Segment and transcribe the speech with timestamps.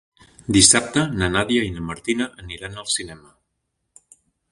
[0.55, 4.19] Dissabte na Nàdia i na Martina aniran al cinema.